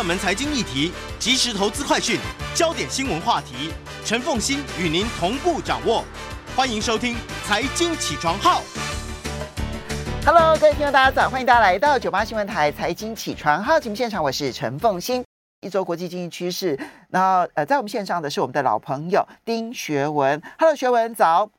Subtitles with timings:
[0.00, 2.18] 热门财经议题、即时投资快讯、
[2.54, 3.70] 焦点新闻话题，
[4.02, 6.02] 陈凤欣与您同步掌握。
[6.56, 7.14] 欢迎收听
[7.46, 8.62] 《财经起床号》。
[10.24, 11.28] Hello，各位听众，大家早！
[11.28, 15.22] 欢迎大家来到九八新闻台《财经起床号》节目现场，我是陈凤欣。
[15.60, 20.40] 一周国际经济趋势，然后呃，在我们线上的是我们的老朋友丁学文。
[20.58, 21.50] Hello，学文早。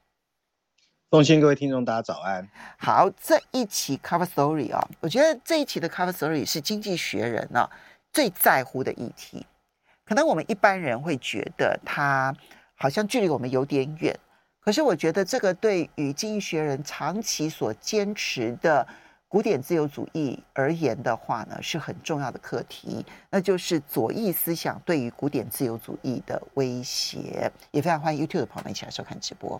[1.11, 2.49] 凤馨，各位听众，大家早安。
[2.77, 7.69] 好，这一期 Cover Story 啊，我觉得这一期的 Cover Story 是《经济学人》呢
[8.11, 9.45] 最在乎的议题。
[10.03, 12.35] 可能我们一般人会觉得它
[12.75, 14.17] 好像距离我们有点远。
[14.59, 18.85] 可是我觉得这个对于经济学人长期所坚持的
[19.27, 27.51] 古典自由主义而言的话呢，是很重要的课题，那就是左翼思想对于古典自由主义的威胁。
[27.71, 29.59] 也非常欢迎 YouTube 的朋友们一起来收看直播。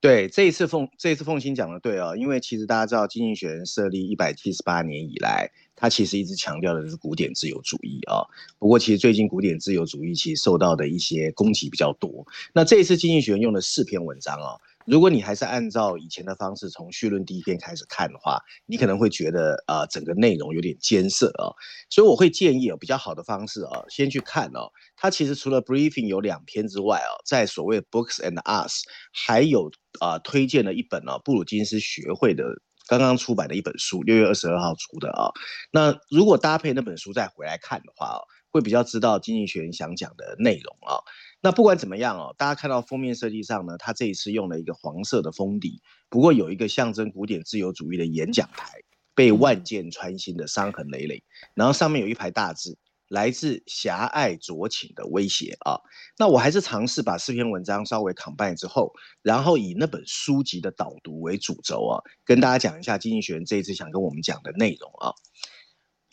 [0.00, 5.50] 对，这一次凤这一次凤馨讲的对哦，因为其实大家知道，经济学人设立一百七十八年以来。
[5.80, 8.26] 他其实一直强调的是古典自由主义啊，
[8.58, 12.26] 不过其实最近古典自由主义其实受到的一些攻击比较多。
[12.52, 14.58] 那这一次经济学人用了四篇文章啊，
[14.88, 21.52] 如果你还是按照以前的方式从绪论第一篇开始看的话，你可能会觉得啊整个内容有点艰涩啊，
[21.90, 24.70] 所以我会建议啊比较好的方式啊，先去看哦。
[24.96, 32.44] 它其实除了 briefing 有两篇之外啊，在所谓 books and us 还有啊推荐了一本啊布鲁金斯学会的。
[32.88, 35.28] 刚刚出版的一本书，六月二十二号出的啊。
[35.70, 38.18] 那如果搭配那本书再回来看的话啊，
[38.50, 40.96] 会比较知道经济学人想讲的内容啊。
[41.40, 48.72] 那不管怎么样哦，大家看到封面设计上呢，他这一次用了一个黄色的封底，不过有一个象征古典自由主义的演讲台，
[49.14, 51.22] 被万箭穿心的伤痕累累，
[51.54, 52.78] 然后上面有一排大字。
[53.08, 55.80] 来自狭隘酌情的威胁啊！
[56.18, 58.92] 那我还是尝试把四篇文章稍微 combine 之后，
[59.22, 65.14] 然后以那本书籍的导读为主轴啊，跟大家讲一下经济学人这一次想跟我们讲的内容啊。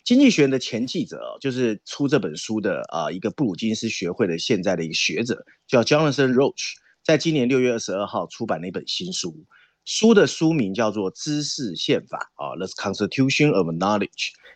[0.06, 9.44] 经济学的前记者就是出这本书的啊，一个布鲁金斯学会的现在的一个学者，叫 Jonathan Roach，在今年六月二十二号出版了一本新书，
[9.84, 14.06] 书的书名叫做《知识宪法》啊，《The Constitution of Knowledge》，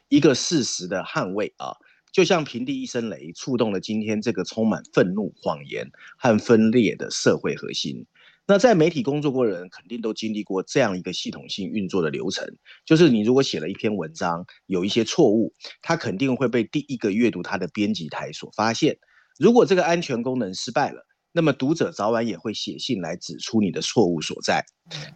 [0.08, 1.74] 一个事实的捍卫啊。
[2.12, 8.06] 就像平地一声雷，触动了今天这个充满愤怒、谎言和分裂的社会核心。
[8.50, 12.44] 那在媒体工作过的人，肯定都经历过这样一个系统性运作的流程，
[12.84, 18.98] 就是你如果写了一篇文章，有一些错误，它肯定会被第一个阅读它的编辑台所发现。
[19.38, 24.64] 如果这个安全功能失败了，那么读者早晚也会写信来指出你的错误所在。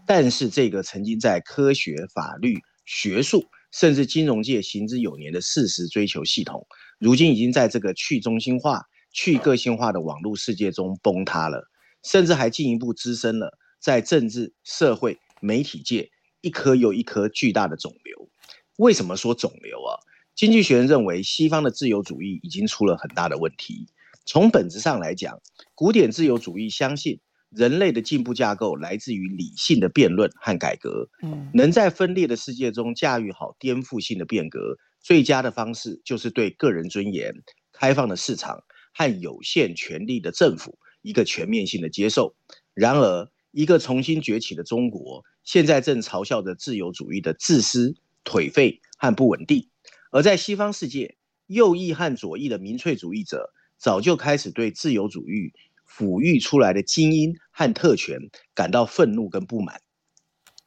[0.06, 2.54] 但是这个曾经在科学、法律、
[2.86, 6.64] 学术，甚至金融界行之有年的事实追求系统，
[7.00, 8.80] 如今已经在这个去中心化、
[9.12, 11.68] 去个性化的网络世界中崩塌了，
[12.04, 16.10] 甚至还进一步滋生了在政治、社会、媒体界
[16.40, 18.28] 一颗又一颗巨大的肿瘤。
[18.76, 19.98] 为什么说肿瘤啊？
[20.34, 23.86] 经济学人认为，西方的自由主义已经出了很大的问题。
[24.26, 25.40] 从本质上来讲，
[25.74, 27.20] 古典自由主义相信。
[27.56, 31.08] 人类的进步架构来自于理性的辩论和改革。
[31.22, 37.32] 嗯，能在分裂的世界中驾驭好颠覆性的变革，最佳的方式就是对个人尊严、
[37.72, 38.58] 开放的市场
[38.92, 42.34] 和有限权力的政府一个全面性的接受。
[42.74, 47.94] 然而，一个重新崛起的中国，现在正嘲笑着自由主义的自私、
[48.24, 49.68] 颓废和不稳定。
[50.10, 51.16] 而在西方世界，
[51.46, 55.52] 右翼和左翼的民粹主义者早就开始对自由主义。
[55.86, 58.18] 抚育出来的精英和特权
[58.52, 59.80] 感到愤怒跟不满。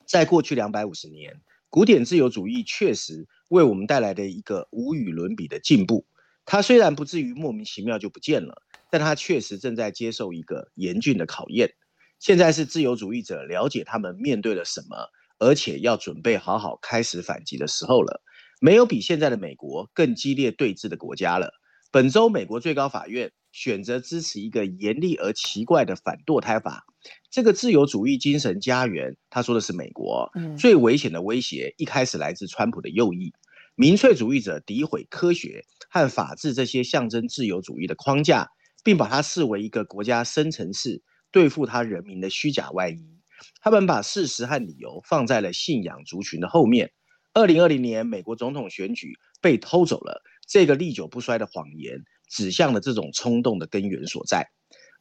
[0.05, 6.05] 在过去两百五十年，古典自由主义确实为我们带来的一个无与伦比的进步。
[6.45, 8.61] 它虽然不至于莫名其妙就不见了，
[8.91, 11.73] 但他确实正在接受一个严峻的考验。
[12.19, 15.07] 现在是自由主义者了解他们面对了什么，
[15.39, 18.21] 而且要准备好好开始反击的时候了。
[18.59, 21.51] 没有比现在的美国更激烈对峙的国家了。
[21.91, 23.31] 本周，美国最高法院。
[23.53, 26.83] 选择支持一个严厉而奇怪的反堕胎法，
[27.31, 30.29] 这个自由主义精神家园，他说的是美国，
[30.59, 33.33] 最危险的威胁一开始来自川普的右翼，
[33.73, 38.47] 民粹主义者诋毁科学和法治这些象征自由主义的框架，
[38.87, 43.19] 并把它视为一个国家深层次对付他人民的虚假外衣。
[43.59, 46.93] 他们把事实和理由放在了信仰族群的后面，
[47.33, 54.47] 二零二零年美国总统选举被偷走了，这个历久不衰的谎言指向了这种冲动的根源所在。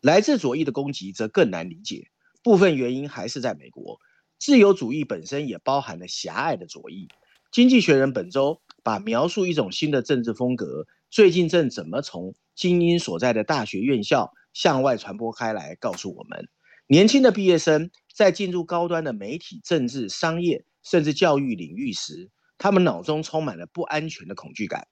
[0.00, 2.08] 来自左翼的攻击则更难理解，
[2.42, 4.00] 部分原因还是在美国。
[4.40, 7.06] 自由主义本身也包含了狭隘的左翼。
[7.52, 16.48] 经济学人本周把描述一种新的政治风格，最近正怎么从精英所在的大学院校向外传播开来，告诉我们：
[16.86, 24.88] 年轻的毕业生在进入高端的媒体、政治、商业甚至教育领域时，他们脑中充满了不安全的恐惧感，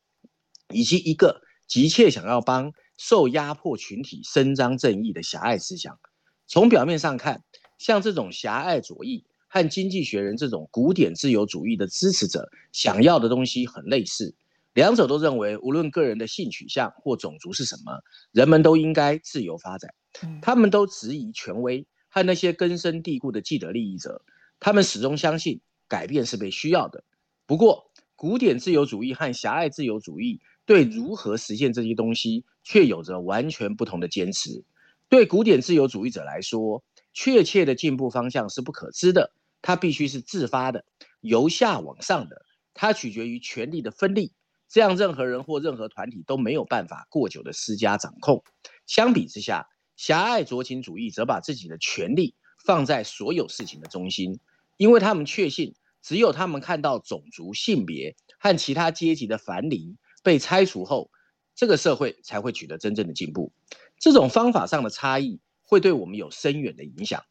[0.73, 5.99] 以及一个急切想要帮受压迫群体伸张正义的狭隘思想。
[6.47, 7.43] 从表面上看，
[7.79, 9.25] 像这种狭隘左翼。
[9.47, 14.35] 和经济学人这种古典自由主义的支持者想要的东西很类似，
[14.75, 19.95] 两者都认为，无论个人的性取向或种族是什么，人们都应该自由发展。
[20.43, 24.23] 他们都质疑权威和那些根深蒂固的既得利益者，
[24.61, 27.05] 他们始终相信改变是被需要的。
[27.47, 34.65] 不过，古典自由主义和狭隘自由主义对如何实现这些东西却有着完全不同的坚持。
[35.09, 36.83] 对古典自由主义者来说，
[37.13, 39.33] 确切的进步方向是不可知的。
[39.63, 40.85] 它必须是自发的，
[41.21, 42.45] 由下往上的，
[42.75, 44.33] 它取决于权力的分立，
[44.69, 48.43] 这样任何人或任何团体都没有办法过久的施加掌控。
[48.87, 52.35] 相比之下，狭隘酌情主义则把自己的权力
[52.65, 54.41] 放在所有事情的中心，
[54.77, 61.11] 因为他们确信，只有他们看到种族、性别和其他阶级的藩篱被拆除后，
[61.55, 63.53] 这个社会才会取得真正的进步。
[63.99, 67.23] 这种方法上的差异会对我们有深远的影响。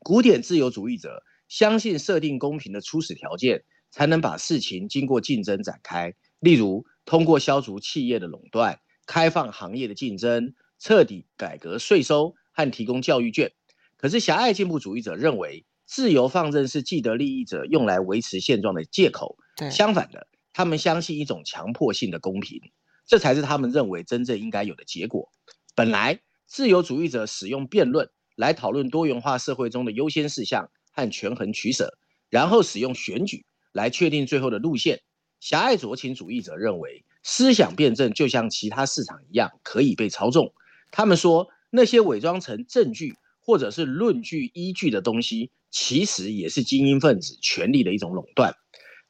[0.00, 1.22] 古典自由主义者。
[1.46, 6.14] 相信设定公平的初始条件，才能把事情经过竞争展开。
[6.44, 13.50] 例如，通过消除企业的垄断、开放行业的竞争、彻底改革税收和提供教育券。
[13.96, 19.38] 可是，狭隘进步主义者认为，自由放任是既得利益者用来维持现状的借口。
[19.70, 22.60] 相反的，他们相信一种强迫性的公平，
[23.06, 25.30] 这才是他们认为真正应该有的结果。
[25.74, 30.70] 本来，自由主义者使用辩论来讨论多元化社会中的优先事项。
[30.96, 31.98] 和权衡取舍，
[32.30, 35.00] 然后使用选举来确定最后的路线。
[35.44, 40.54] 狭隘酌情主义者认为，思想辩证就像其他市场一样可以被操纵。
[40.90, 48.54] 他们说，那些伪装成证据或者是论据依据的东西，其实也是精英分子权力的一种垄断。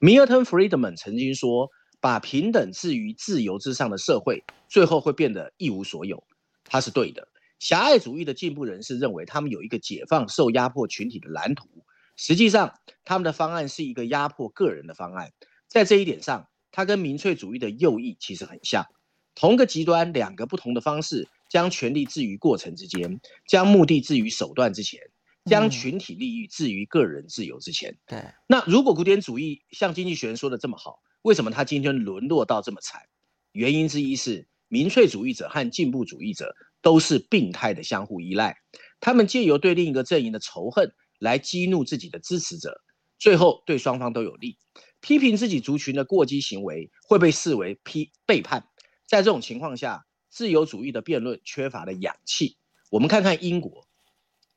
[0.00, 1.70] Milton Friedman 曾经说，
[2.00, 6.24] 把平等置于自由之上的社会，最后会变得一无所有。
[6.64, 7.28] 他是对的。
[7.60, 11.68] 狭隘主义的进步人士认为，他们有一个解放受压迫群体的蓝图。
[12.16, 15.30] 实际上，他们的方案是一个压迫个人的方案。
[15.74, 18.86] 在这一点上，它跟民粹主义的右翼其实很像。
[19.34, 25.00] 同个极端，两个不同的方式，将权力置于过程之间，将目的置于手段之前，
[25.46, 27.98] 将群体利益置于个人自由之前。
[28.06, 28.22] 对。
[28.46, 33.02] 那如果古典主义像经济学人说的这么好，为什么他今天沦落到这么惨？
[33.50, 36.54] 原因之一是民粹主义者和进步主义者。
[36.84, 38.58] 都是病态的相互依赖，
[39.00, 42.78] 他们借由对另一个阵营的仇恨来激怒自己的支持者，
[43.18, 44.58] 最后对双方都有利。
[45.04, 48.66] 批评自己族群的过激行为会被视为批背叛。
[49.06, 52.56] 在这种情况下，自由主义的辩论缺乏了氧气。
[52.90, 53.86] 我们看看英国，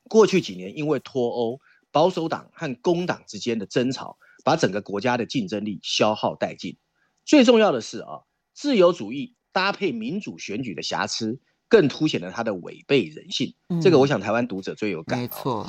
[0.05, 1.59] 过去几年因为脱欧，
[1.91, 6.77] 保守党和工党之间的争吵，把整个国家的竞争力消耗殆尽。
[7.25, 8.21] 最重要的是啊，
[8.53, 11.41] 自由主义搭配民主选举的瑕疵。
[11.69, 15.19] 更凸显了他的违背人性，嗯，这个我想台湾读者最有感。
[15.19, 15.67] 没错，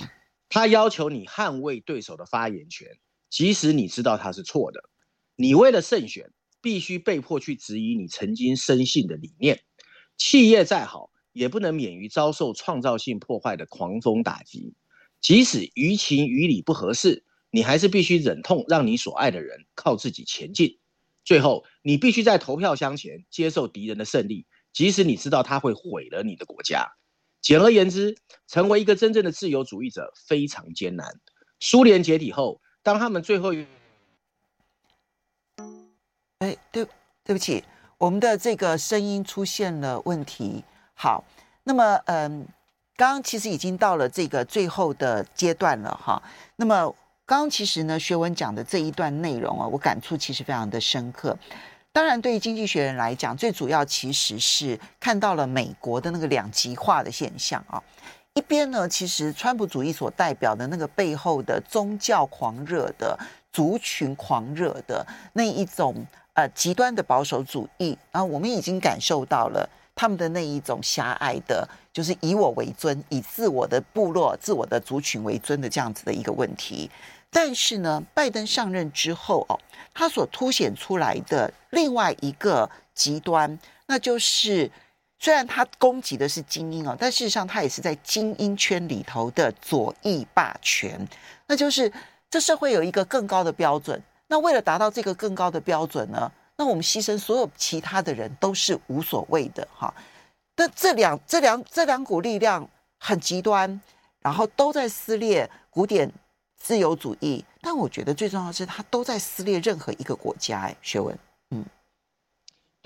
[0.49, 2.87] 他要求你捍卫对手的发言权，
[3.31, 4.83] 即使你知道他是错的。
[5.37, 9.61] 你为了胜选，必须被迫去质疑你曾经深信的理念。
[10.17, 14.75] 企业再好，也不能免于遭受创造性破坏的狂风打击。
[15.21, 20.79] 即使于情于理不合适，你还是必须忍痛让你所爱的人靠自己前进。
[21.25, 24.47] 最后，你必须在投票箱前接受敌人的胜利。
[24.73, 26.87] 即使你知道他会毁了你的国家，
[27.41, 28.17] 简而言之，
[28.47, 31.21] 成为一个真正的自由主义者非常艰难。
[31.59, 33.53] 苏联解体后，当他们最后，
[36.39, 36.87] 哎，对，
[37.23, 37.63] 对不起，
[37.99, 40.65] 我们的这个声音出现了问题。
[40.95, 41.23] 好，
[41.65, 42.49] 那么，嗯，
[42.97, 46.23] 刚刚其实已经到了这个最后的阶段了哈。
[46.57, 46.77] 那么，
[47.27, 51.37] 刚刚其实呢，学文讲的这一段内容啊，我感触其实非常的深刻。
[51.93, 57.83] 当然，对于经济学人来讲，最主要其实是看到了美国的那个两极化的现象啊。
[58.39, 63.19] 一边呢，其实川普主义所代表的那个背后的宗教狂热的、
[63.53, 76.89] 族群狂热的那一种呃极端的保守主义啊，我们已经感受到了他们的那一种狭隘的，就是以我为尊、以自我的部落、自我的族群为尊的这样子的一个问题。
[77.31, 79.59] 但是呢，拜登上任之后哦，
[79.93, 84.71] 他所凸显出来的另外一个极端，那就是
[85.19, 91.07] 虽然他攻击的是精英哦，但事实上他也是在精英圈里头的左翼霸权。
[91.47, 91.93] 那就是
[92.31, 99.93] 这社会有一个更高的标准，那为了达到这个更高的标准呢，那我们牺牲所有其他的人都是无所谓的哈。
[100.57, 103.81] 那这两这两这两股力量很极端，
[104.21, 106.11] 然后都在撕裂古典
[106.57, 110.61] 自由主义，但我觉得最重要的是，它都在撕裂任何一个国家。
[110.61, 111.17] 哎，学文，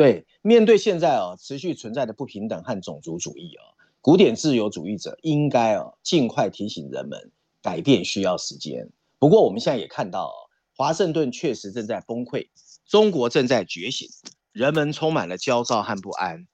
[0.02, 3.62] 对，面对现在啊持续存在的不平等和种族主义啊，
[4.00, 7.30] 古典自由主义者应该啊尽快提醒人们，
[7.62, 8.90] 改变需要时间。
[9.21, 10.35] 不过我们现在也看到啊，
[10.76, 12.49] 华盛顿确实正在崩溃，
[12.85, 14.09] 中国正在觉醒，
[14.50, 16.49] 人们充满了焦躁和不安。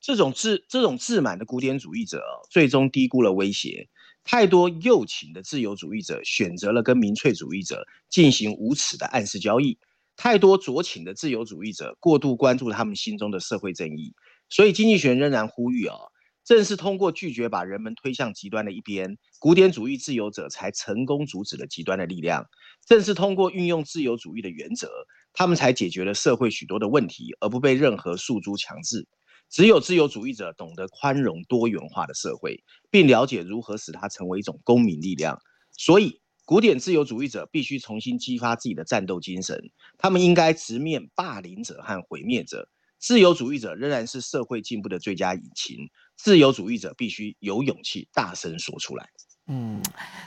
[0.00, 3.86] 这种自这种自满的古典主义者最终低估了威胁。
[4.24, 9.76] 太多右倾的自由主义者选择了跟民粹主义者进行无耻的暗示交易，
[10.16, 14.14] 太多酌情的自由主义者过度关注他们心中的社会正义，
[14.48, 15.96] 所以经济学仍然呼吁啊，
[16.44, 22.46] 正是通过拒绝把人们推向极端的一边，古典主义自由者才成功阻止了极端的力量，
[22.86, 24.88] 正是通过运用自由主义的原则，
[25.32, 29.06] 他们才解决了社会许多的问题，而不被任何诉诸强制。
[29.50, 35.38] 只有自由主义者懂得宽容多元化的社会，并了解如何使它成为一种公民力量。
[35.76, 39.58] 所以，古典自由主义者必须重新激发自己的战斗精神。
[39.96, 42.68] 他们应该直面霸凌者和毁灭者。
[42.98, 45.88] 自由主义者仍然是社会进步的最佳引擎。
[46.16, 49.08] 自由主义者必须有勇气大声说出来。
[49.46, 49.82] 嗯，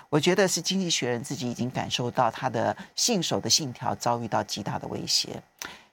[0.10, 5.42] 我觉得是《经济学人》自己已经感受到他的信守的信条遭遇到极大的威胁。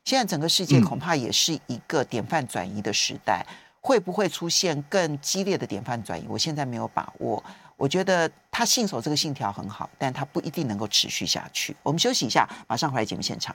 [0.05, 6.27] 现在整个世界恐怕也是一个典范转移的时代，嗯、会不会出现更激烈的典范转移？
[6.29, 7.43] 我现在没有把握。
[7.77, 11.77] 我觉得他信守这个信条很好，但他不一定能够持续下去。
[11.83, 13.55] 我们休息一下，马上回来节目现场。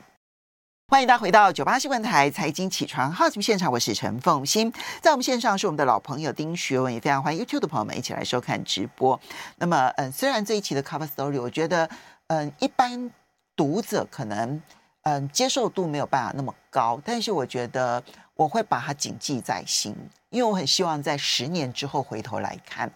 [0.87, 9.19] 欢迎大家回到九八新闻台财经起床号节目现场，我是陈凤馨，在我们线上是我们的老朋友丁学文，也非常欢迎 YouTube 的朋友们一起来收看直播。
[9.57, 11.89] 那么，嗯，虽然这一期的 Cover Story，我觉得，
[12.27, 13.11] 嗯，一般
[13.55, 14.61] 读者可能。
[15.03, 18.03] 嗯，接受度没有办法那么高，但是我觉得
[18.35, 19.95] 我会把它谨记在心，
[20.29, 22.87] 因为我很希望在十年之后回头来看，《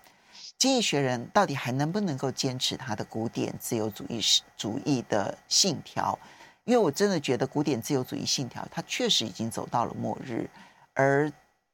[0.64, 4.22] 经济学人》到底还能不能够坚持他的古典自由主义
[4.56, 6.18] 主义的信条？
[6.64, 10.50] 因为我真的觉得古典自由主义信条，它确实已经走到了末日，
[10.94, 11.30] 而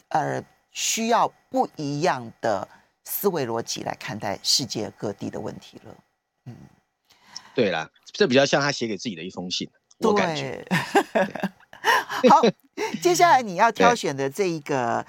[0.07, 2.67] 呃需要不一样的
[3.03, 5.95] 思维逻辑来看待世界各地的问题了。
[6.45, 6.55] 嗯，
[7.53, 9.69] 对啦，这比较像他写给自己的一封信。
[9.99, 10.65] 我感觉，
[12.27, 12.41] 好，
[13.03, 15.05] 接下来你要挑选的这一个，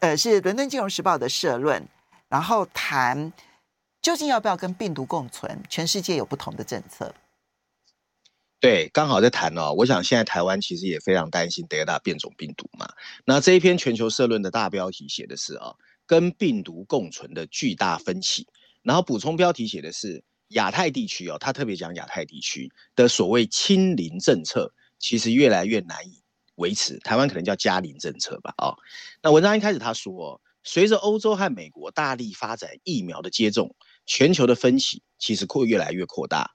[0.00, 1.86] 呃，是伦敦金融时报的社论，
[2.30, 3.30] 然后谈
[4.00, 5.62] 究竟要不要跟病毒共存？
[5.68, 7.14] 全世界有不同的政策。
[8.58, 9.74] 对，刚好在谈哦。
[9.74, 12.88] 我想现在台湾其实也非常担心德尔塔变种病毒嘛。
[13.26, 15.74] 那这一篇全球社论的大标题写的是啊，
[16.06, 18.46] 跟病毒共存的巨大分歧，
[18.82, 20.24] 然后补充标题写的是。
[20.50, 26.24] 亚太地区哦，他特别讲亚太地区的所谓清零政策，其实越来越难以
[26.56, 26.98] 维持。
[26.98, 28.52] 台湾可能叫加零政策吧。
[28.58, 28.74] 哦，
[29.22, 33.74] 那文章一开始他说，随着欧洲和美国大力发展疫苗的接种，
[34.06, 36.50] 全球的分歧其实扩越来越扩大。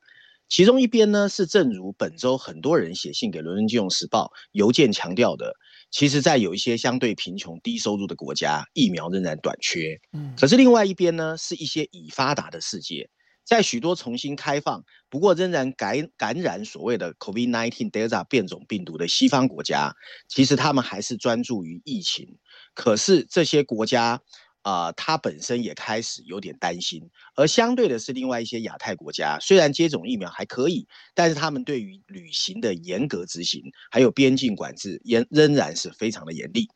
[0.48, 5.52] 其中一边呢，是正如本周很多人写信给《伦敦金融时报》邮件强调的，
[5.90, 10.00] 其实，在有一些相对贫穷、低收入的国家，疫苗仍然短缺。
[10.14, 13.10] 嗯，可是另外一边呢，是一些已发达的世界。
[13.46, 19.96] 在许多重新开放，不过仍然感感染所谓的 COVID-19 Delta 变种病毒的西方国家，
[20.28, 22.38] 其实他们还是专注于疫情。
[22.74, 24.20] 可是这些国家
[24.64, 27.08] 啊，它、本身也开始有点担心。
[27.36, 33.62] 而相对的是，另外一些亚太国家，虽然接种疫苗还可以，但是他们对于旅行的严格执行，
[33.92, 36.68] 还有边境管制，仍仍然是非常的严厉。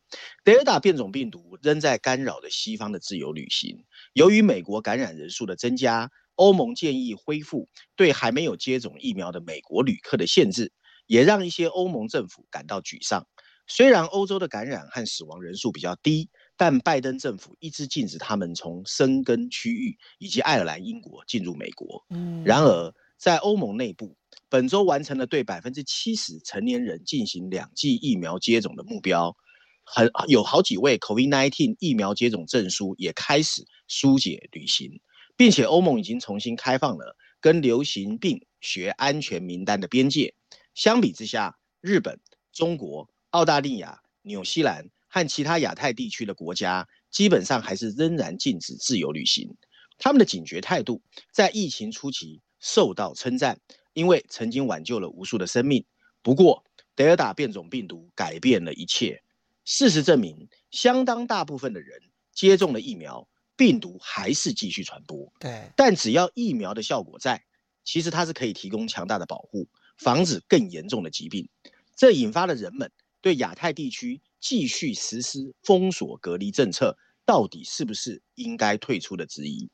[0.44, 3.84] Delta 变种病毒仍在干扰着西方的自由旅行。
[4.12, 6.08] 由于美国感染人数的增加。
[6.40, 10.72] 欧盟建议恢复对还没有接种疫苗的美国旅客的限制，
[11.06, 13.26] 也让一些欧盟政府感到沮丧。
[13.66, 22.02] 虽然欧洲的感染和死亡人数比较低，但拜登政府一直禁止他们从生根区域以及爱尔兰、英国进入美国。
[22.08, 24.16] 嗯然而，在欧盟内部，
[24.48, 29.36] 本周完成了对百分之七十成年人进行两剂疫苗接种的目标。
[29.84, 35.00] 很有好几位 COVID-19 疫苗接种证书也开始疏解旅行。
[35.40, 40.34] 并且欧盟已经重新开放了跟流行病学安全名单的边界。
[40.74, 42.20] 相比之下，日本、
[42.52, 49.56] 中国、澳大利亚、纽西兰和其他亚太地区的国家，基本上还是仍然禁止自由旅行。
[49.96, 51.00] 他们的警觉态度
[51.32, 53.58] 在疫情初期受到称赞，
[53.94, 55.82] 因为曾经挽救了无数的生命。
[56.20, 56.62] 不过，
[56.94, 59.22] 德尔塔变种病毒改变了一切。
[59.64, 61.98] 事实证明，相当大部分的人
[62.34, 63.26] 接种了疫苗，
[63.60, 65.30] 病毒还是继续传播。
[65.38, 67.44] 对，但只要疫苗的效果在，
[67.84, 71.46] 其实它是可以提供强大的保护，防止更严重的疾病。
[71.94, 72.90] 这引发了人们
[73.20, 79.68] 对亚太地区继续实施封锁隔离政策到底是不是应该退出的质疑。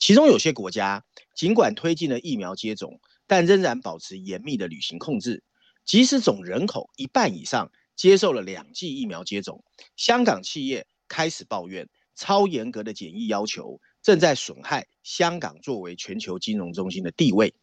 [0.00, 1.04] 其中有些国家
[1.36, 5.44] 尽管推进了疫苗接种，但仍然保持严密的旅行控制。
[5.84, 9.62] 即使总人口一半以上接受了两剂疫苗接种，
[9.94, 17.54] 香港企业开始抱怨超严格的检疫要求正在损害香港作为全球金融中心的地位。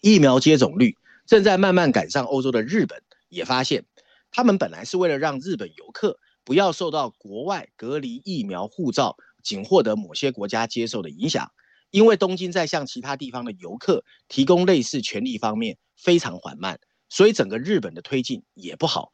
[0.00, 3.84] 疫苗接种率正在慢慢赶上欧洲的日本，也发现
[4.30, 9.16] 他们本来是为了让日本游客不要受到国外隔离疫苗护照。
[9.42, 11.52] 仅获得某些国家接受的影响，
[11.92, 19.12] 因为东京在向其他地方的游客提供类似权利方面非常缓慢，所以整个日本的推进也不好。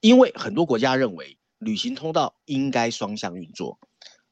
[0.00, 3.80] 因为很多国家认为旅行通道应该双向运作。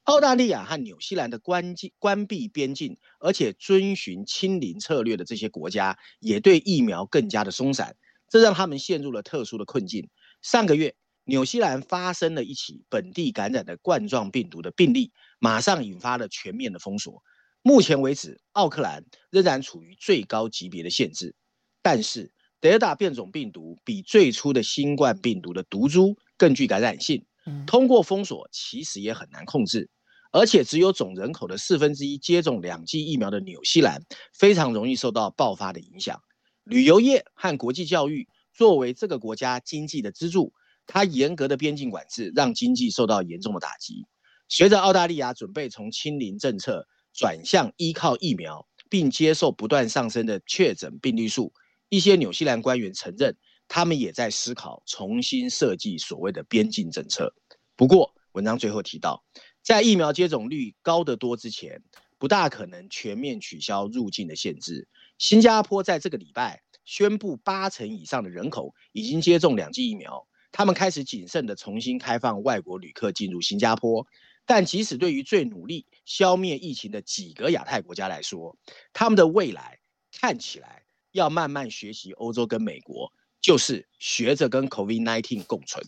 [0.03, 7.95] 澳大利亚和纽西兰的关禁关闭边境，而且遵循清零策略的这些国家，也对疫苗更加的松散，
[8.29, 10.09] 这让他们陷入了特殊的困境。
[10.41, 10.93] 上个月，
[11.23, 17.23] 纽西兰发生了一起本地感染的冠状病毒的病例，马上引发了全面的封锁。
[17.61, 21.33] 目前为止，奥克兰仍然处于最高级别的限制。
[21.81, 27.25] 但是，德尔塔变种病毒比最初的新冠病毒的毒株更具感染性，
[27.65, 29.89] 通过封锁其实也很难控制。
[30.33, 34.01] 而且，只有总人口的四分之一接种两剂疫苗的纽西兰，
[34.33, 36.19] 非常容易受到爆发的影响。
[36.65, 40.51] 旅游业和国际教育作为这个国家经济的支柱。
[40.85, 44.05] 它严格的边境管制让经济受到严重的打击。
[44.49, 51.53] 随着澳大利亚准备从清零政策转向依靠疫苗，并接受不断上升的确诊病例数，
[51.87, 53.33] 一些纽西兰官员承认，
[53.69, 57.33] 他们也在思考重新设计所谓的边境政策。
[57.77, 59.23] 不过，文章最后提到，
[59.63, 61.81] 在疫苗接种率高得多之前，
[62.19, 64.87] 不大可能全面取消入境的限制。
[65.17, 70.27] 新加坡在这个礼拜宣布，八成以上的人口已经接种两剂疫苗。
[70.51, 74.05] 他们开始谨慎地重新开放外国旅客进入新加坡，
[74.45, 78.55] 但即使对于最努力消灭疫情的几个亚太国家来说，
[78.91, 79.79] 他们的未来
[80.11, 85.83] 看起来要慢慢学习欧洲跟美国，就是学着跟 COVID-19 共存。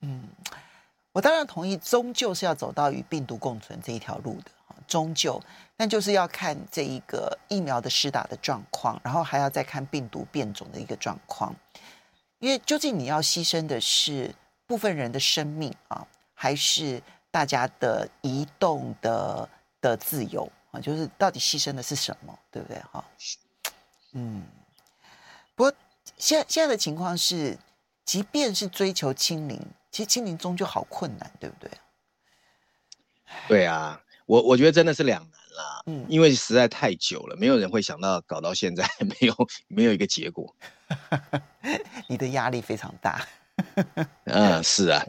[0.00, 0.28] 嗯，
[1.12, 4.50] 我当然同意，终究是要走到与病毒共存这一条路的，
[4.86, 5.40] 终究，
[5.76, 11.54] 但就是要看这一个疫苗的施打的状况，然后还要再看病毒变种的一个状况。
[12.38, 14.32] 因为究竟你要牺牲的是
[14.66, 19.48] 部分人的生命啊，还是大家的移动的
[19.80, 20.78] 的自由啊？
[20.78, 22.78] 就是到底牺牲的是什么，对不对？
[22.92, 23.04] 哈，
[24.12, 24.44] 嗯。
[25.56, 25.72] 不过
[26.16, 27.58] 现在现在的情况是，
[28.04, 31.70] 即便是追求清零，其实清零终究好困难，对不对？
[33.46, 35.82] 对啊，我我觉得真的是两难啦。
[35.86, 39.34] 嗯，因为实在太久了，没有人会想到搞到现在 没有
[39.68, 40.54] 没有一个结果。
[42.08, 43.26] 你的压力非常大。
[44.24, 45.04] 嗯，是啊。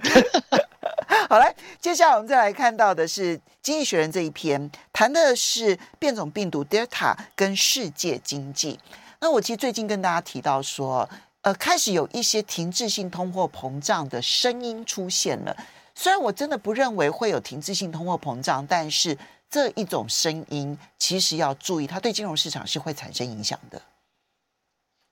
[1.30, 8.80] 好来，接下来我们再来看到的是《经济学人》这一篇，谈的是变种病毒 Delta 跟世界经济。
[9.22, 11.08] 那我其实最近跟大家提到说，
[11.42, 15.56] 呃，开始有一些停滞性通货膨胀的声音出现了。
[15.96, 19.18] 虽然我真的不认为会有停滞性通货膨胀，但是
[19.50, 23.82] 这一种声音其实要注意，它对金融市场是会产生影响的。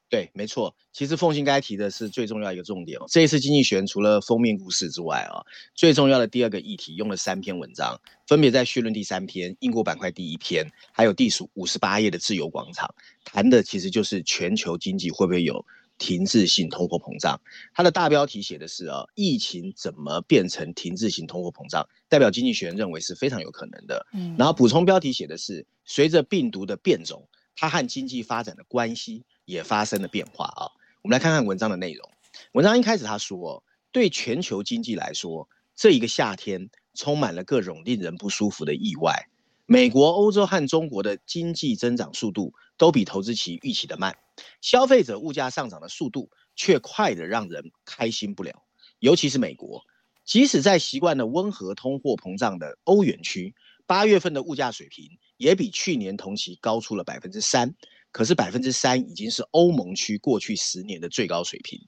[0.10, 0.74] 对，没错。
[0.94, 3.06] 其实凤馨刚才提的是最重要一个重点哦。
[3.10, 5.44] 这一次经济学人除了封面故事之外啊，
[5.76, 12.94] 最重要的第二个议题用了三篇文章，分别在序论第三篇、英国板块第一篇，还有第五十八页的自由广场，
[13.26, 15.66] 谈的其实就是全球经济会不会有
[15.97, 17.39] 停滞性通货膨胀。
[17.73, 21.88] 它的大标题写的是啊，疫情怎么变成停滞性通货膨胀？
[22.07, 24.05] 代表经济学人认为是非常有可能的。
[24.13, 29.25] 嗯，然后补充标题写的是，随着病毒的变种，它和经济发展的关系。
[29.47, 30.67] 也发生了变化啊！
[31.01, 32.10] 我们来看看文章的内容。
[32.51, 39.29] 文章一开始他说，对全球经济来说，这一个夏天充满了各种令人不舒服的意外。
[39.65, 44.16] 美国、欧洲和中国的经济增长速度都比投资期预期的慢，
[44.62, 48.63] 消费者物价上涨的速度却快得让人开心不了。
[49.00, 49.84] 尤其是美国，
[50.24, 53.54] 即使在习惯了温和通货膨胀的欧元区，
[53.86, 57.76] 八月份的物价水平也比去年同期高出了百分之三。
[58.12, 61.80] 可是百分之三已经是欧盟区过去十年的最高水平，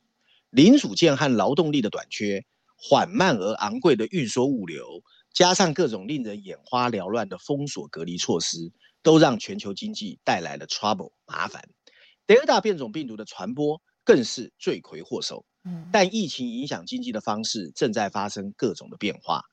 [0.51, 5.01] 零组件和劳动力的短缺，缓慢而昂贵的运输物流，
[5.33, 11.69] 加上各种令人眼花缭乱的封锁隔离措施，都让全球经济带来了 trouble 麻烦。
[12.25, 15.45] 德尔塔变种病毒的传播更是罪魁祸首。
[15.91, 19.43] 但疫情影响经济的方式正在发生各种的变化。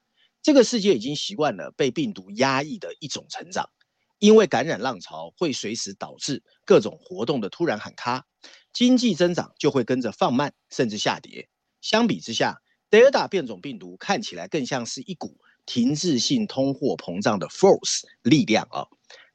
[0.41, 3.69] 这个世界已经习惯了被病毒压抑的一种成长，
[4.19, 8.25] 因为感染浪潮会随时导致各种活动的突然喊卡，
[8.73, 11.51] 经济增长就会跟着放慢甚至下跌。
[11.83, 18.87] 相比之下，德尔塔变种病毒看起来更像是一股停滞性通货膨胀的 force 力量啊，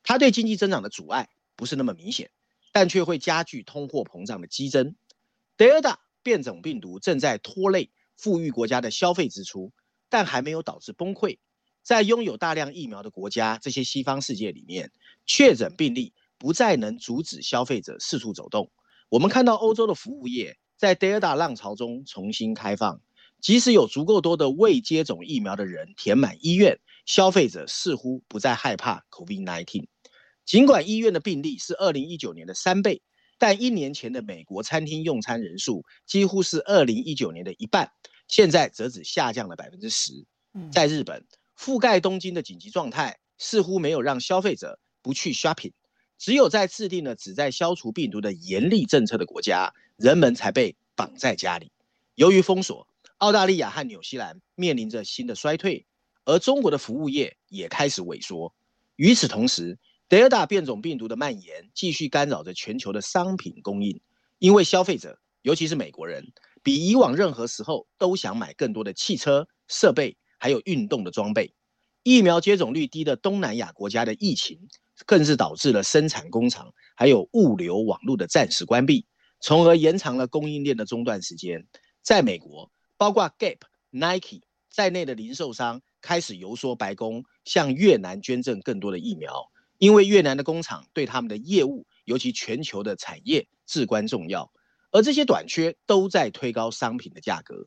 [0.04, 2.32] 它对经济增长的阻碍不是那么明显，
[2.72, 4.96] 但却会加剧通货膨胀的激增。
[5.58, 9.72] 德尔塔变种病毒正在拖累富裕国家的消费支出。
[10.14, 11.38] 但还没有导致崩溃。
[11.84, 14.92] 在拥有大量疫苗的国家，这些西方世界里面，
[15.26, 18.70] 确诊病例不再能阻止消费者四处走动。
[19.08, 23.00] 我们看到欧洲的服务业在 Delta 浪潮中重新开放，
[23.40, 29.88] 即使有足够多的未接种疫苗的人填满医院，消费者似乎不再害怕 COVID-19。
[30.46, 33.02] 尽管医院的病例是二零一九年的三倍，
[33.38, 37.92] 但一年前的美国餐厅用餐人数几乎是二零一九年的一半。
[38.28, 40.26] 现在则只下降了百分之十。
[40.72, 41.26] 在日本，
[41.58, 45.74] 覆盖东京的紧急状态似乎没有让消费者不去 shopping，
[46.18, 51.72] 只有在制定了旨在消除病毒的严厉政策的国家，人们才被绑在家里。
[52.16, 55.86] 由于封锁，澳大利亚和纽西兰面临着新的衰退，
[56.26, 58.54] 而中国的服务业也开始萎缩。
[58.96, 59.80] 与此同时，
[60.12, 64.02] 德尔塔变种病毒的蔓延继续干扰着全球的商品供应，
[64.40, 66.34] 因为消费者，尤其是美国人。
[66.62, 71.54] 比以往任何时候都想买更多的汽车设备，还有运动的装备。
[72.04, 74.60] 疫苗接种率低的东南亚国家的疫情，
[75.06, 79.06] 更是导致了生产工厂还有物流网络的暂时关闭，
[79.40, 81.66] 从而延长了供应链的中断时间。
[82.02, 83.60] 在美国，包括 Gap、
[83.92, 89.50] Nike 在内的零售商开始游说白宫向越南捐赠更多的疫苗，
[89.82, 94.52] 因为越南的工厂对他们的业务，尤其全球的产业至关重要。
[94.92, 97.66] 而这些短缺都在推高商品的价格。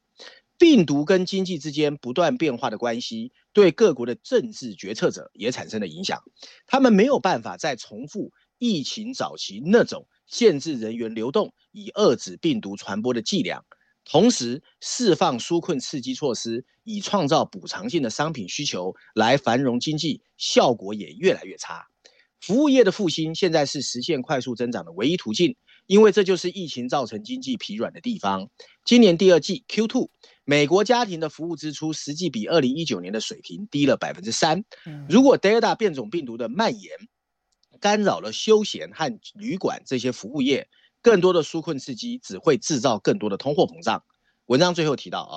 [0.57, 6.23] 病毒跟经济之间不断变化的关系，对各国的政治决策者也产生了影响。
[6.69, 13.65] 他们没有办法再重复疫情早期那种限制人员流动以遏制病毒传播的伎俩，
[14.05, 21.89] 同时释放纾困刺激措施以创造补偿性的商品需求来繁荣经济，效果也越来越差。
[22.47, 25.57] 服务业的复兴现在是实现快速增长的唯一途径。
[25.87, 28.49] 因为这就是疫情造成经济疲软的地方。
[28.85, 30.09] 今年第二季 Q2，
[30.45, 34.65] 美国家庭的服务支出实际比二零一九年的水平低了百分之三。
[35.09, 36.91] 如果 Delta 变种病毒的蔓延
[37.81, 40.69] 干扰了休闲和旅馆这些服务业，
[41.03, 44.03] 更多的纾困刺激只会制造更多的通货膨胀。
[44.47, 45.35] 文章最后提到啊，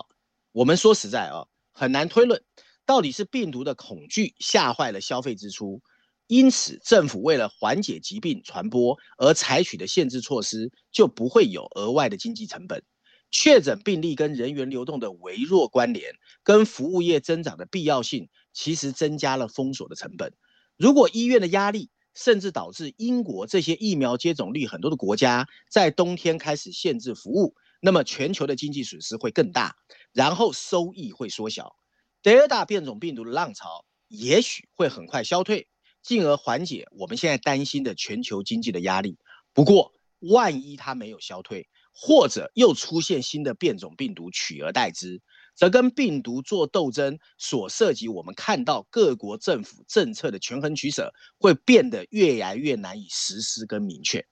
[0.54, 2.42] 我们说实在啊，很难推论
[2.86, 5.82] 到底是病毒的恐惧吓坏了消费支出。
[6.28, 12.84] 因此，政府为了缓解疾病传播而采取的限制措施，就不会有额外的经济成本。
[13.32, 16.14] 确诊病例跟人员流动的微弱关联，
[16.44, 20.34] 跟服务业增长的必要性，其实增加了封锁的成本。
[20.78, 29.76] 如果医院的压力，甚至导致英国这些疫苗接种率很多的国家在冬天开始限制服务，那么全球的经济损失会更大，
[30.14, 31.76] 然后收益会缩小。
[32.22, 35.68] 德尔塔变种病毒的浪潮也许会很快消退。
[36.08, 39.18] 进而缓解我们现在担心的全球经济的压力。
[39.54, 45.22] 不过，万一它没有消退，或者又出现新的变种病毒取而代之，
[45.54, 54.26] 则跟病毒做斗争所涉及，我们看到各国政府政策的权衡取舍，会变得越来越难以实施跟明确。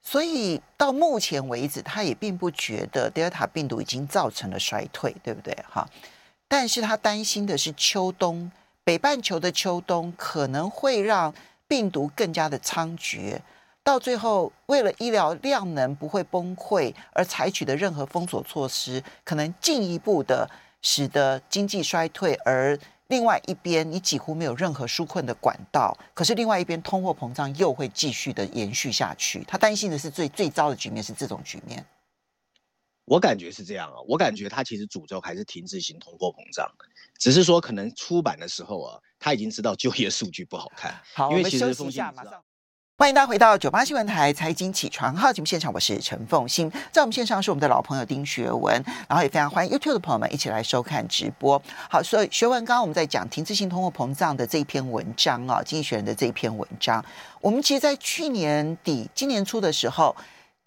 [0.00, 5.52] 所以到目前为止，他也并不觉得德尔塔病毒已经造成了衰退，对不对？
[5.68, 5.86] 哈，
[6.48, 8.50] 但是他担心的是秋冬。
[8.86, 11.34] 北半球的秋冬可能会让
[11.66, 13.36] 病毒更加的猖獗，
[13.82, 20.48] 到最后为了医疗量能不会崩溃而采取的任何封锁措施，可能进一步的
[20.82, 29.42] 使得经济衰退，而另外一边你几乎没有任何纾困的管道，可是另外一边通货膨胀又会继续的延续下去。
[29.48, 31.84] 他担心的是最最糟的局面是这种局面。
[33.06, 36.68] 我感觉是这样啊，我感觉他其实诅咒还是停滞型通货膨胀，
[37.18, 40.92] 只是说可能出版的时候啊，他已经知道就业数据不好看。
[41.14, 42.32] 好，因为其实我们休息一下，马上
[42.98, 51.62] 欢迎大家回到九八新闻台财经起床号节目现场，我是陈凤欣，在我们线上是我们的老朋友丁学文，然后也非常欢迎 YouTube 的朋友们一起来收看直播。
[51.88, 57.04] 好，所以学文刚刚我们在讲停滞性通货膨胀的这一篇文章啊，经济学人的这一篇文章，
[57.40, 60.16] 我们其实，在去年底、今年初的时候。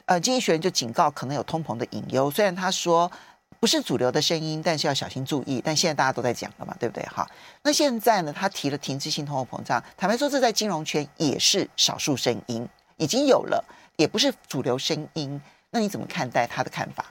[0.09, 3.11] 呃，经济学人就警告可能有通膨的隐忧，虽然他说
[3.59, 5.61] 不是主流的声音，但是要小心注意。
[5.63, 7.03] 但现在大家都在讲了嘛，对不对？
[7.05, 7.29] 哈，
[7.61, 12.67] 那现在呢，他提了停滞性通货膨胀，坦白说，这在金融圈也是少数声音，
[12.97, 13.63] 已经有了
[13.97, 15.39] 也不是主流声音。
[15.69, 17.05] 那你怎么看待他的看法？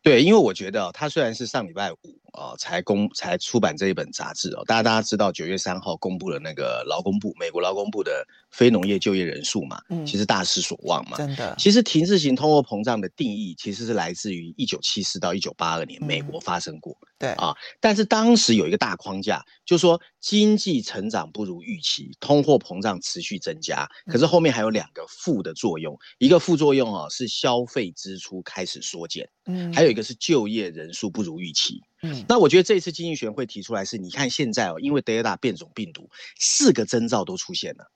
[0.00, 1.98] 对，因为我觉得他虽然是上礼拜五、
[2.32, 11.54] 呃、才公才出版这一本杂志哦，大家大家知道九月三号公布了那个劳工部美国劳工部的非农业就业人数嘛，嗯，其实大失所望嘛，真的。
[11.58, 31.82] 其实停滞型通货膨胀的定义其实是来自于一九七四到一九八二年美国发生过，嗯、对啊，但是当时有一个大框架，就是说经济成长不如预期，通货膨胀持续增加，可是后面还有两个负的作用，嗯、一个副作用啊是消费支出开始缩减，嗯，还有一个是就业人数不如预期。
[32.02, 36.08] 嗯，那我觉得这一次经济学人会提出来是，你看现在哦，因为德尔塔变种病毒，
[36.38, 37.90] 四个征兆都出现了。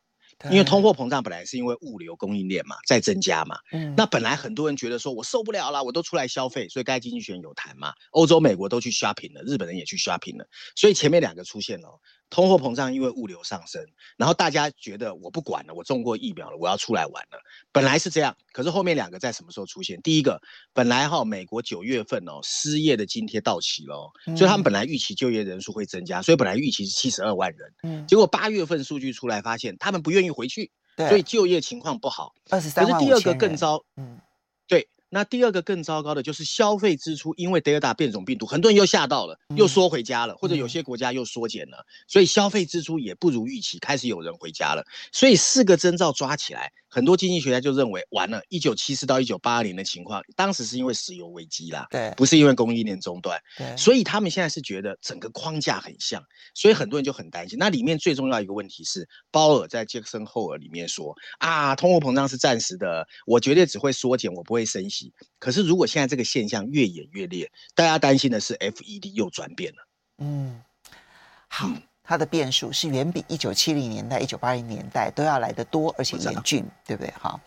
[0.51, 12.01] 因为通货膨胀本来是因为物流供应链嘛在增加嘛，嗯，那本来很多人觉得说我受不了了，我都出来消费，所以该经济学人有谈嘛，欧洲、美国都去 shopping 了，日本人也去 shopping 了，所以前面两个出现了。
[12.33, 13.85] 通货膨胀因为物流上升，
[14.16, 17.38] 然后大家觉得我不管了，我中过疫苗了，我要出来玩了。
[17.71, 20.01] 本来是这样，可是后面两个在什么时候出现？
[20.01, 20.40] 第一个，
[20.73, 32.33] 本来哈美国九月份哦失业的津贴到期了，嗯，所以他们本来预期就业人数会增加，所以本来预期是七十二万人，嗯，结果八月份数据出来发现他们不愿意回去，所以就业情况不好。
[32.49, 32.95] 二十三万。
[32.95, 34.32] 可是第二个更糟，嗯，对。
[35.14, 44.83] 那第二个更糟糕的就是消费支出，因为德尔塔变种病毒，很多人又吓到了，又缩回家了，或者有些国家又缩减了，所以消费支出也不如预期，开始有人回家了。
[45.12, 46.72] 所以四个征兆抓起来。
[46.88, 56.22] 很多经济学家就认为，完了，一九七四到一九八二年的情况，当时是因为石油危机啦，对，不是因为供应链中断，对，所以他们现在是觉得整个框架很像，
[56.55, 57.59] 所以很多人就很担心。
[57.59, 65.02] 那里面最重要一个问题是，鲍尔在杰克森霍尔里面说啊，通货膨胀是暂时的，我绝对只会缩减，我不会升息。
[65.38, 69.87] 可是如果现在这个现象越演越烈，大家担心的是 FED 又转变了。
[70.19, 70.62] 嗯，
[71.49, 71.69] 好。
[71.69, 77.11] 嗯它的变数是远比一九七零年代、一九八零年代都要来得多，而且严峻，对不对？
[77.17, 77.41] 好，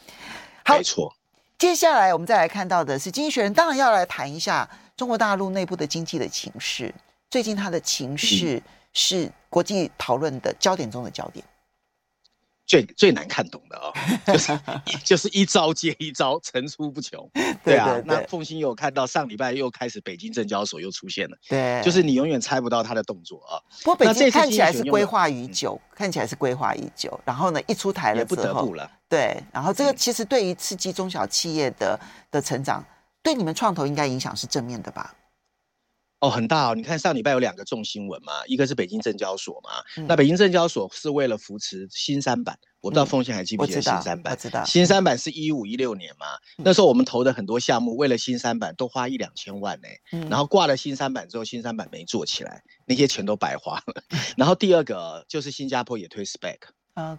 [0.69, 1.13] 没错。
[1.57, 6.91] 接下来我们再来看到的是，经济学人当然要来谈一下中国大陆内部的经济的情势。
[7.29, 8.63] 最近它的情势
[8.93, 11.45] 是国际讨论的焦点中的焦点。
[12.65, 13.93] 最最难看懂的哦，
[14.25, 14.59] 就是
[15.03, 17.29] 就是一招接一招，层出不穷。
[17.63, 23.61] 对啊，对对对，那凤新有看到上礼拜又开始北京证交所又出现了，对，就是你永远猜不到他的动作啊。
[23.83, 27.19] 不过北京看起来是规划已久，看起来是规划已久。
[27.23, 28.89] 然后呢，一出台了之后，也不得不了。
[29.07, 31.99] 对，然后这个其实对于刺激中小企业的
[32.31, 32.83] 的成长，
[33.21, 35.13] 对你们创投应该影响是正面的吧？
[36.19, 36.75] 哦，很大哦！
[36.75, 44.33] 你看上礼拜有两个重新闻嘛，一个是北京证交所嘛，嗯、那北京证交所是为了扶持新三板，我不知道凤馨还记不记得新三板？
[44.33, 44.65] 我知道，我知道。
[44.65, 46.25] 新三板是一五一六年嘛，
[46.57, 54.03] 嗯、那时候我们投的很多项目，为了新三板都花一两千万呢、欸，嗯、然后挂了新三板之后，新三板没做起来，那些钱都白花了。
[54.37, 56.57] 然后第二个就是新加坡也推 SPAC。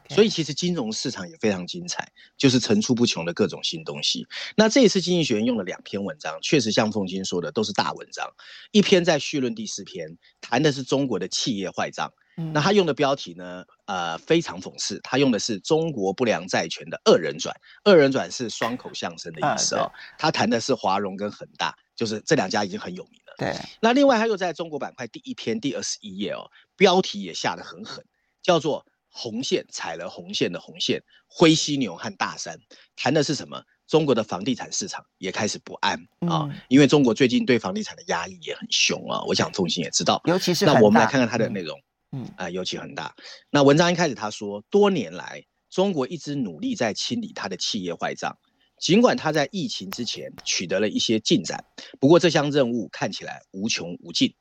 [0.09, 4.27] 所以其实金融市场也非常精彩，就是层出不穷的各种新东西。
[4.57, 8.27] 那这一次经济学院用了两篇文章，确实像凤金说的，都是大文章。
[8.73, 12.11] 一篇在绪论第四篇，谈的是中国的企业坏账。
[12.39, 14.99] 嗯、那他用的标题呢，呃，非常讽刺。
[15.03, 19.91] 他用的是中国不良债权的二人转，二人转是双口相声的意思哦。
[20.19, 23.35] 他谈的是华融跟恒大，就是这两家已经很有名了。
[23.37, 23.55] 对。
[23.81, 28.03] 那另外他又在中国板块第一篇第二十一页哦，标题也下得很狠，
[28.43, 28.87] 叫做。
[29.16, 32.59] 红线踩了红线的红线，灰犀牛和大山
[32.94, 33.62] 谈的是什么？
[33.87, 35.96] 中国的房地产市场也开始不安
[36.29, 39.22] 啊，嗯、因为中国最近对房地产的压抑也很凶啊。
[39.22, 43.14] 我想凤馨也知道，尤其是那我们来看看它的内容，嗯啊、呃，尤其很大。
[43.48, 48.37] 那文章一开始他说，多年来中国一直努力在清理它的企业坏账，
[48.81, 51.64] 尽管它在疫情之前取得了一些进展，
[52.00, 54.35] 不过这项任务看起来无穷无尽。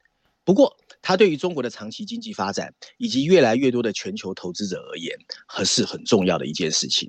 [0.44, 0.76] 不过，
[1.08, 5.16] 它对于中国的长期经济发展以及越来越多的全球投资者而言，
[5.48, 7.08] 还是很重要的一件事情。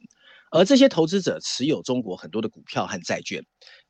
[0.51, 3.43] 而这些投资者持有中国很多的股票和债券。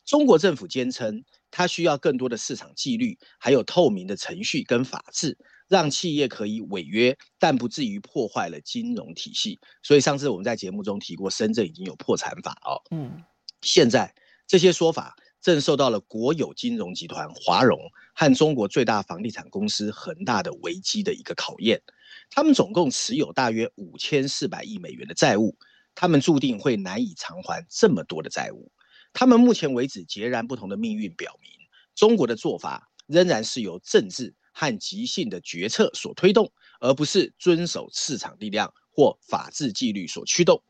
[0.04, 9.58] 中国政府坚称，它需要更多的市场纪律，还有透明的程序跟法治，让企业可以违约，但不至于破坏了金融体系。
[9.82, 12.78] 所以上次我们在节目中提过，深圳已经有破产法哦。
[12.92, 13.24] 嗯，
[13.60, 14.14] 现在
[14.46, 15.16] 这些说法。
[15.46, 17.78] 正受到了国有金融集团华融
[18.16, 21.80] 和中国最大房地产公司恒大的危机的一个考验。
[22.30, 25.56] 他们总共持有大约五千四百亿美元的债务，
[25.94, 28.72] 他们注定会难以偿还这么多的债务。
[29.12, 31.48] 他们目前为止截然不同的命运表明，
[31.94, 40.60] 中国的做法仍然是由政治和即兴的决策所推动，而不是遵守市场力量或法治纪律所驱动。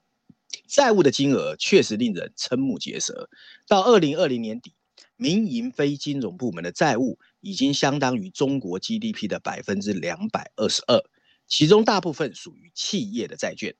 [0.67, 3.29] 债务的金额确实令人瞠目结舌。
[3.67, 4.75] 到二零二零年底，
[5.17, 11.03] 民营非金融部门的债务已经相当于中国 GDP 的百分之两百二十二，
[11.47, 13.75] 其中大部分属于企业的债券。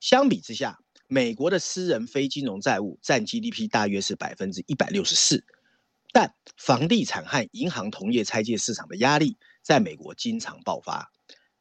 [0.00, 5.44] 相比之下，美国的私人非金融债务占 GDP 大约是百分之一百六十四，
[6.12, 11.12] 但房地产和银行同业拆借市场的压力在美国经常爆发。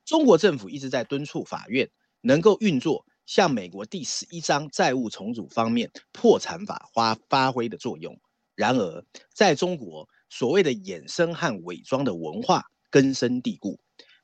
[0.06, 1.90] 中国政府一直在敦促法院
[2.22, 8.20] 能够运作像美国第十一章债务重组方面破产法发发挥的作用。
[8.56, 13.80] 然而，在中国，所谓的衍生和伪装的文化根深蒂固，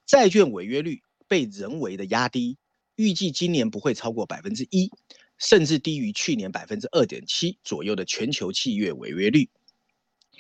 [0.08, 2.58] 债券违约率被人为的压低。
[2.96, 4.90] 预计今年不会超过百分之一，
[5.38, 9.52] 甚至低于去年百分之二点七左右的全球企业违约率。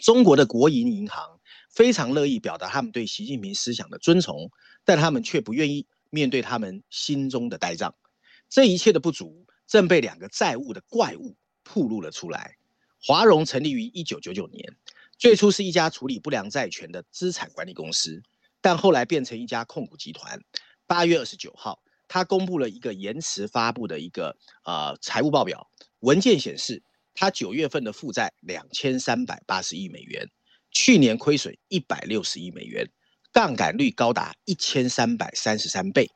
[0.01, 4.49] 中国的国营银行非常乐意表达他们对习近平思想的尊崇，
[4.83, 7.93] 但他们却不愿意面对他们心中的呆账。
[8.55, 12.55] 这一切的不足正被两个债务的怪物暴露了出来。
[13.03, 14.77] 华融成立于一九九九年，
[15.17, 18.23] 最初是一家处理不良债权的资产管理公司，
[18.61, 20.39] 但后来变成一家控股集团。
[20.87, 21.81] 八月二十九号。
[22.07, 26.81] 他公布了一个延迟发布的一个呃财务报表，文件显示，
[27.13, 30.29] 他九月份的负债两千三百八十亿美元，
[30.71, 32.89] 去年亏损一百六十亿美元，
[33.33, 36.09] 杠杆率高达一千三百三十三倍。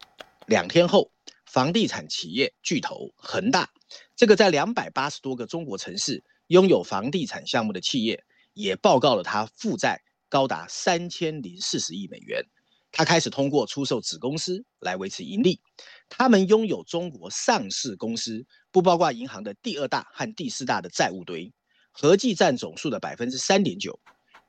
[0.46, 1.12] 两天后，
[1.50, 3.72] 房地产企业巨头恒大，
[4.16, 12.46] 这个在两百八十多个中国城市拥有房地产项目的企业，也报告了他负债高达三千零四十亿美元。
[12.92, 15.60] 他开始通过出售子公司来维持盈利。
[16.08, 21.52] 他们拥有中国上市公司，不包括银行的第二大和第四大的债务堆，
[21.92, 24.00] 合计占总数的百分之三点九。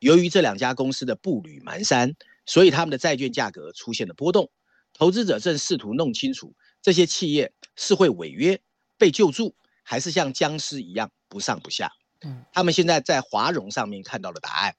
[0.00, 4.50] 由于这两家公司的步履蹒跚，所以他们的债券价格出现了波动。
[4.92, 8.60] 投资者正试图弄清楚这些企业是会违约
[8.98, 11.92] 被救助，还是像僵尸一样不上不下。
[12.52, 14.76] 他们现在在华融上面看到了答案。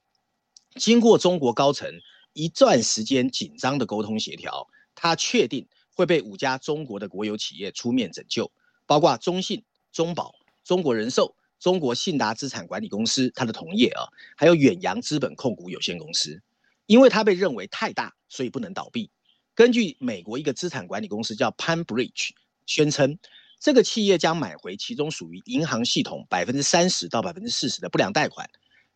[0.76, 1.88] 经过中国高层。
[2.34, 8.50] 一段时间紧张的沟通协调，他确定会被五家中国的国有企业出面拯救，
[8.86, 9.62] 包括中信、
[9.92, 10.34] 中保、
[10.64, 16.40] 中国人寿、中国信达资产管理公司，他的同业啊，还有远洋资本控股有限公司，
[16.86, 19.10] 因为他被认为太大，所以不能倒闭。
[19.54, 22.30] 根据美国一个资产管理公司叫 PineBridge
[22.66, 23.18] 宣称，
[23.60, 28.48] 这个企业将买回其中属于银行系统百分之三十到百分之四十的不良贷款，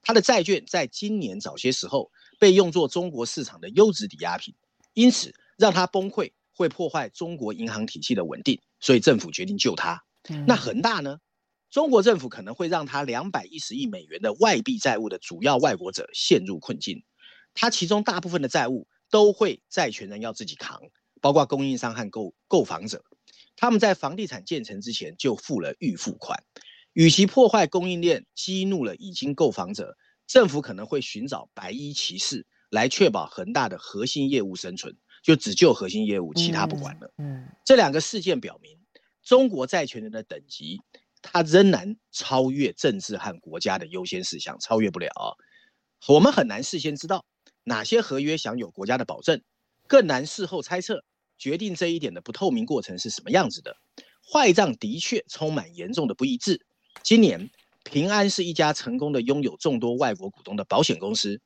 [0.02, 2.10] 它的债券在今年早些时候。
[2.38, 4.54] 被用作中国市场的优质抵押品，
[4.92, 10.04] 因此让它崩溃会破坏中国银行体系的稳定，所以政府决定救它。
[10.46, 11.18] 那恒大呢？
[11.70, 17.02] 中国政府可能会让它两百一十亿美元的外币债务的主要外国者陷入困境，
[17.54, 20.80] 它其中大部分的债务都会债权人要自己扛，
[21.20, 23.04] 包括供应商和购购房者，
[23.56, 26.42] 他们在房地产建成之前就付了预付款。
[26.92, 29.96] 与其破坏供应链，激怒了已经购房者。
[30.26, 37.12] 政府可能会寻找白衣骑士来确保恒大的核心业务生存，就只救核心业务，其他不管了。
[37.18, 38.76] 嗯，嗯，这两个事件表明，
[39.22, 40.80] 中国债权人的等级，
[41.22, 45.10] 它仍然超越政治和国家的优先事项，超越不了。
[46.08, 47.24] 我们很难事先知道
[47.66, 49.42] 哪些合约享有国家的保证，
[49.86, 51.04] 更难事后猜测
[51.36, 53.76] 决定这一点的不透明过程是什么样子的。
[54.32, 56.64] 坏账的确充满严重的不一致。
[57.02, 57.50] 今年。
[57.88, 61.40] 平安是一家成功的拥有众多外国股东的保险公司，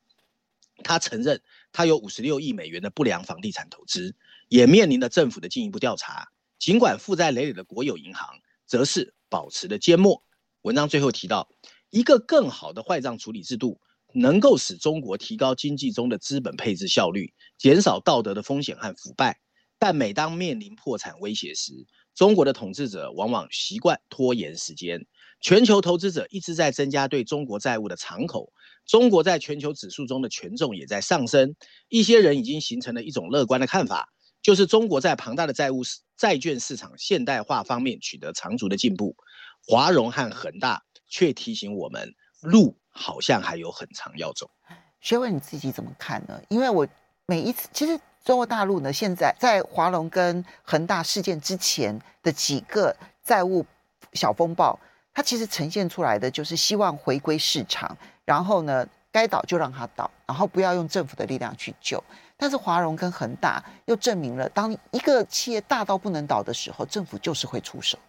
[0.83, 1.39] 他承认
[1.71, 4.15] 他有五十六亿美元的不良房地产投资，
[4.49, 6.29] 也面临了政府的进一步调查。
[6.57, 10.23] 尽管负债累累的国有银行则是保持了缄默。
[10.63, 11.47] 文章最后提到，
[11.91, 13.79] 一个更好的坏账处理制度
[14.13, 19.39] 能够使中国提高经济中的资本配置效率，减少道德的风险和腐败。
[19.79, 21.73] 但每当面临破产威胁时，
[22.13, 25.05] 中国的统治者往往习惯拖延时间。
[25.41, 28.53] 全球投资者一直在增加对中国债务的敞口，
[28.85, 31.55] 中国在全球指数中的权重也在上升。
[31.89, 34.07] 一些人已经形成了一种乐观的看法，
[34.43, 35.81] 就是中国在庞大的债务
[36.15, 39.15] 债券市场现代化方面取得长足的进步。
[39.65, 44.49] 华融和恒大却提醒我们，路好像还有很长要走。
[44.99, 46.39] 学伟你自己怎么看呢？
[46.47, 46.87] 因为我
[47.25, 53.65] 每一次，其实中国大陆呢，现在在华融跟恒大事件之前的几个债务
[54.13, 54.77] 小风暴。
[55.13, 62.01] 它其实呈现出来的就是希望回归市场，然后呢，该倒就让它倒，然后不要用政府的力量去救。
[62.37, 67.99] 但是华融跟恒大又证明了，当一个企业大到不能倒的时候，政府就是会出手。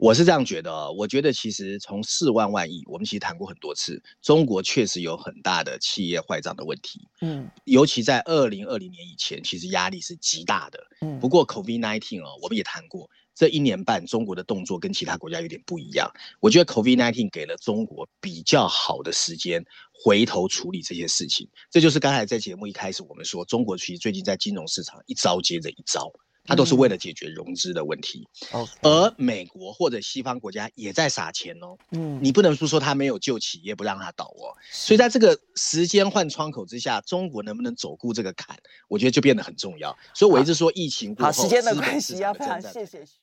[0.00, 7.06] 我是这样觉得，我觉得其实从四万万亿，我们其实谈过很多次，中国确实有很大的企业坏账的问题。
[7.20, 10.80] 嗯，尤其在二零二零年以前，其实压力是极大的。
[11.02, 13.10] 嗯，不过 COVID nineteen 哦，我们也谈过。
[13.34, 16.10] 这一年半，中国的动作跟其他国家有点不一样。
[16.40, 21.46] 我觉得 COVID nineteen 给了中国比较好的时间回头处理这些事情。
[21.70, 26.10] 这就是刚才在节目一开始我们说，中国其实最近在金融市场一招接着一招，
[26.50, 28.26] 它都是为了解决融资的问题。
[28.52, 31.78] 嗯、而美国或者西方国家也在撒钱哦。
[31.92, 34.50] 嗯，你不能说说他没有救企业不让他倒哦。
[34.72, 38.56] 所以在这个时间换窗口之下，中国能不能走过这个坎，
[38.88, 39.96] 我觉得就变得很重要。
[40.12, 43.04] 所以我一直说疫情过后，好，时间的关系要非常谢谢。